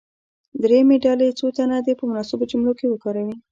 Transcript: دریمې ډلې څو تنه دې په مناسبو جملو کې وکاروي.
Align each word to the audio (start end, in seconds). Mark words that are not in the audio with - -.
دریمې 0.63 0.97
ډلې 1.05 1.27
څو 1.39 1.47
تنه 1.57 1.77
دې 1.85 1.93
په 1.99 2.03
مناسبو 2.09 2.49
جملو 2.51 2.73
کې 2.79 2.85
وکاروي. 2.89 3.35